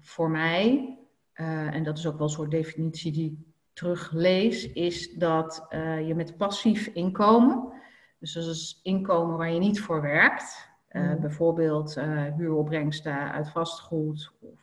[0.00, 0.96] voor mij
[1.34, 3.38] uh, en dat is ook wel een soort definitie die ik
[3.72, 7.72] teruglees, is dat uh, je met passief inkomen,
[8.18, 11.20] dus dat is inkomen waar je niet voor werkt, mm.
[11.20, 11.94] bijvoorbeeld
[12.36, 14.60] huuropbrengsten uit vastgoed of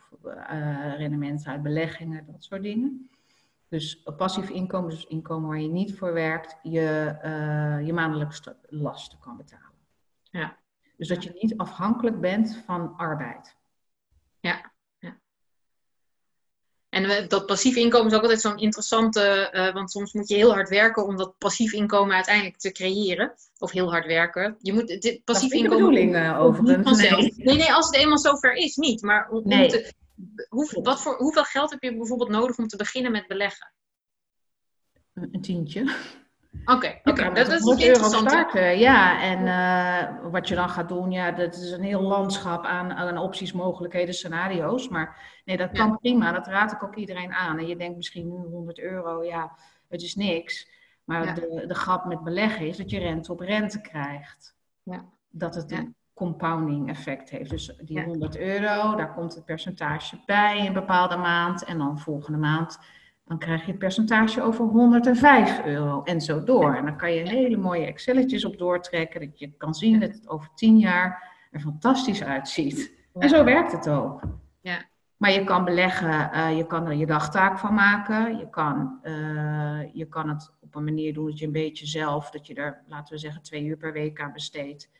[0.96, 3.10] rendementen uit beleggingen, dat soort dingen.
[3.70, 7.16] Dus passief inkomen, dus inkomen waar je niet voor werkt, je,
[7.84, 9.78] je maandelijkse lasten kan betalen.
[10.22, 10.56] Ja.
[10.96, 13.56] Dus dat je niet afhankelijk bent van arbeid.
[14.40, 14.72] Ja.
[16.90, 20.52] En dat passief inkomen is ook altijd zo'n interessante, uh, want soms moet je heel
[20.52, 23.34] hard werken om dat passief inkomen uiteindelijk te creëren.
[23.58, 24.56] Of heel hard werken.
[24.60, 25.70] Je moet dit passief inkomen.
[25.70, 27.00] Dat is de bedoeling uh, overigens.
[27.02, 27.34] Nee.
[27.36, 27.56] nee.
[27.56, 29.02] nee, als het eenmaal zover is, niet.
[29.02, 29.92] Maar nee.
[30.48, 33.72] Hoe, wat voor, hoeveel geld heb je bijvoorbeeld nodig om te beginnen met beleggen?
[35.14, 35.96] Een tientje.
[36.64, 37.32] Oké, oké.
[37.32, 38.30] dat is interessant.
[38.30, 42.64] Starten, ja, en uh, wat je dan gaat doen, ja, dat is een heel landschap
[42.64, 44.88] aan, aan opties, mogelijkheden, scenario's.
[44.88, 46.32] Maar nee, dat kan prima.
[46.32, 47.58] Dat raad ik ook iedereen aan.
[47.58, 49.56] En je denkt misschien nu 100 euro, ja,
[49.88, 50.68] het is niks.
[51.04, 51.32] Maar ja.
[51.32, 54.54] de, de grap met beleggen is dat je rente op rente krijgt.
[54.82, 55.04] Ja.
[55.30, 55.68] Dat het
[56.20, 57.50] compounding effect heeft.
[57.50, 61.64] Dus die 100 euro, daar komt het percentage bij in een bepaalde maand.
[61.64, 62.78] En dan volgende maand
[63.24, 66.74] dan krijg je het percentage over 105 euro en zo door.
[66.74, 70.28] En dan kan je hele mooie Excelletjes op doortrekken, dat je kan zien dat het
[70.28, 72.92] over 10 jaar er fantastisch uitziet.
[73.18, 74.20] En zo werkt het ook.
[74.60, 74.78] Ja.
[75.16, 78.38] Maar je kan beleggen, uh, je kan er je dagtaak van maken.
[78.38, 82.30] Je kan, uh, je kan het op een manier doen dat je een beetje zelf,
[82.30, 84.90] dat je er, laten we zeggen, twee uur per week aan besteedt.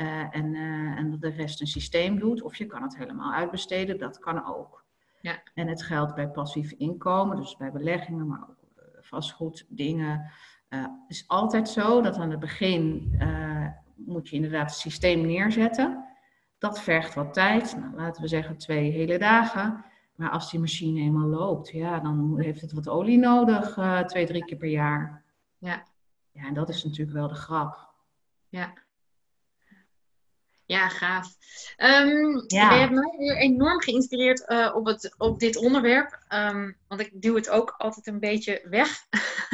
[0.00, 0.54] Uh, en,
[0.96, 2.42] en dat de rest een systeem doet.
[2.42, 4.84] Of je kan het helemaal uitbesteden, dat kan ook.
[5.20, 5.42] Ja.
[5.54, 10.30] En het geldt bij passief inkomen, dus bij beleggingen, maar ook eh, vastgoed, dingen.
[10.68, 16.04] Uh, is altijd zo dat aan het begin uh, moet je inderdaad het systeem neerzetten.
[16.58, 19.84] Dat vergt wat tijd, nou, laten we zeggen twee hele dagen.
[20.14, 24.26] Maar als die machine eenmaal loopt, ja, dan heeft het wat olie nodig, uh, twee,
[24.26, 25.24] drie keer per jaar.
[25.58, 25.82] Ja.
[26.32, 27.94] Ja, en dat is natuurlijk wel de grap.
[28.48, 28.72] Ja.
[30.68, 31.36] Ja, gaaf.
[31.76, 32.72] Um, ja.
[32.72, 36.18] Je hebt mij weer enorm geïnspireerd uh, op, het, op dit onderwerp.
[36.34, 39.06] Um, want ik duw het ook altijd een beetje weg.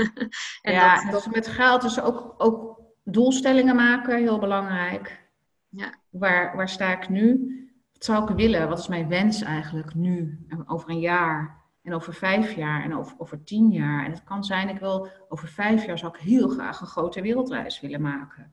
[0.62, 1.34] en ja, dat, dat...
[1.34, 5.28] met geld dus ook, ook doelstellingen maken, heel belangrijk.
[5.68, 5.94] Ja.
[6.10, 7.52] Waar, waar sta ik nu?
[7.92, 8.68] Wat zou ik willen?
[8.68, 10.46] Wat is mijn wens eigenlijk nu?
[10.66, 11.62] Over een jaar?
[11.82, 12.82] En over vijf jaar?
[12.82, 14.04] En over, over tien jaar?
[14.04, 17.20] En het kan zijn, ik wil over vijf jaar zou ik heel graag een grote
[17.20, 18.52] wereldreis willen maken.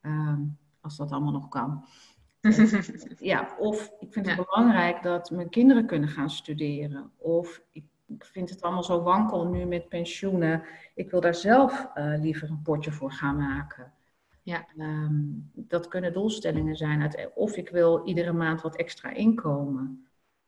[0.00, 1.84] Um, als dat allemaal nog kan.
[3.32, 7.10] ja, of ik vind het belangrijk dat mijn kinderen kunnen gaan studeren.
[7.16, 7.84] Of ik,
[8.18, 10.62] vind het allemaal zo wankel nu met pensioenen.
[10.94, 13.92] Ik wil daar zelf uh, liever een potje voor gaan maken.
[14.42, 14.66] Ja.
[14.78, 17.02] Um, dat kunnen doelstellingen zijn.
[17.02, 20.06] Uit, of ik wil iedere maand wat extra inkomen.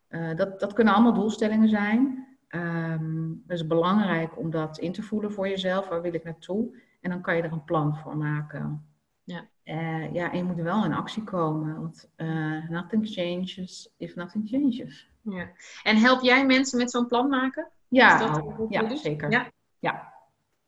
[0.08, 2.26] Uh, dat, dat kunnen allemaal doelstellingen zijn.
[2.48, 5.88] Um, het is belangrijk om dat in te voelen voor jezelf.
[5.88, 6.76] Waar wil ik naartoe?
[7.00, 8.93] En dan kan je er een plan voor maken.
[9.24, 9.48] Ja.
[9.64, 11.80] Uh, ja, en je moet wel in actie komen.
[11.80, 15.10] Want uh, nothing changes if nothing changes.
[15.22, 15.50] Ja.
[15.82, 17.70] En help jij mensen met zo'n plan maken?
[17.88, 19.30] Ja, dat, ja zeker.
[19.30, 19.50] Ja?
[19.78, 20.12] Ja.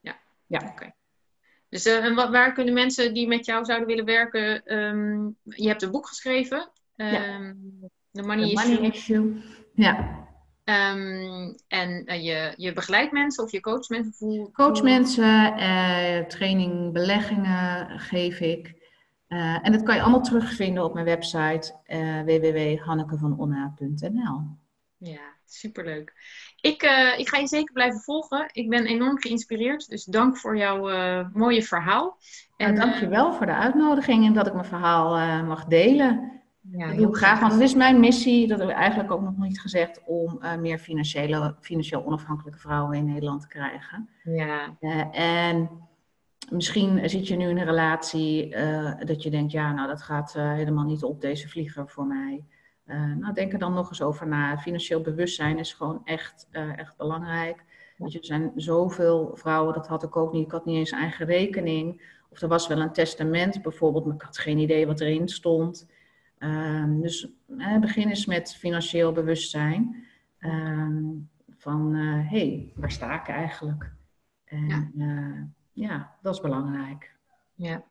[0.01, 0.59] Ja, ja.
[0.59, 0.71] oké.
[0.71, 0.95] Okay.
[1.69, 4.75] Dus uh, en wat, waar kunnen mensen die met jou zouden willen werken...
[4.75, 6.71] Um, je hebt een boek geschreven.
[6.97, 7.55] Um, ja.
[8.13, 9.43] The Money, The money issue.
[9.75, 10.26] Ja.
[10.69, 14.14] Um, en uh, je, je begeleidt mensen of je coacht mensen?
[14.19, 18.75] Hoe, coach mensen, uh, training, beleggingen geef ik.
[19.29, 21.75] Uh, en dat kan je allemaal terugvinden op mijn website
[22.25, 24.41] www.hannekevanonna.nl
[24.99, 26.12] Ja, superleuk.
[26.61, 26.83] Ik,
[27.17, 28.49] ik ga je zeker blijven volgen.
[28.53, 30.81] Ik ben enorm geïnspireerd, dus dank voor jouw
[31.33, 32.19] mooie verhaal.
[32.57, 36.36] En, nou, dank je wel voor de uitnodiging en dat ik mijn verhaal mag delen.
[36.71, 39.61] Ja, heel graag, want het is mijn missie, dat heb ik eigenlijk ook nog niet
[39.61, 44.09] gezegd, om uh, meer financiële, financieel onafhankelijke vrouwen in Nederland te krijgen.
[44.23, 44.77] Ja.
[44.81, 45.71] Uh, en
[46.51, 50.33] misschien zit je nu in een relatie uh, dat je denkt, ja, nou dat gaat
[50.33, 52.45] helemaal niet op deze vlieger voor mij.
[53.19, 54.59] Nou, denk er dan nog eens over na.
[54.59, 57.64] Financieel bewustzijn is gewoon echt, echt belangrijk.
[57.97, 60.45] Je, er zijn zoveel vrouwen, dat had ik ook niet.
[60.45, 62.03] Ik had niet eens eigen rekening.
[62.31, 65.87] Of er was wel een testament bijvoorbeeld, maar ik had geen idee wat erin stond.
[66.39, 67.28] Um, dus
[67.80, 70.07] begin eens met financieel bewustzijn.
[70.41, 73.93] Um, van, hé, hey, waar sta ik eigenlijk?
[74.45, 77.14] En ja ja, dat is belangrijk.
[77.55, 77.84] Ja.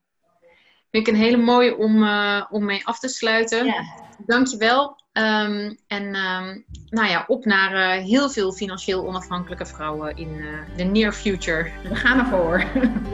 [0.91, 3.65] Vind ik een hele mooie om, uh, om mee af te sluiten.
[3.65, 3.83] Ja.
[4.25, 4.87] Dankjewel.
[5.13, 11.11] Um, en um, nou ja, op naar heel veel financieel onafhankelijke vrouwen in de near
[11.11, 11.71] future.
[11.83, 12.59] We gaan ervoor.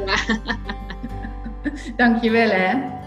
[0.05, 0.39] Ja.
[1.97, 3.01] Dankjewel hè.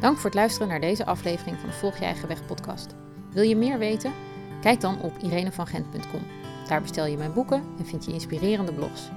[0.00, 2.94] Dank voor het luisteren naar deze aflevering van de Volg Je Eigen Weg podcast.
[3.30, 4.12] Wil je meer weten?
[4.60, 6.22] Kijk dan op irenevangent.com.
[6.68, 9.10] Daar bestel je mijn boeken en vind je inspirerende blogs.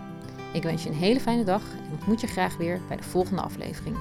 [0.53, 3.41] Ik wens je een hele fijne dag en ontmoet je graag weer bij de volgende
[3.41, 3.95] aflevering.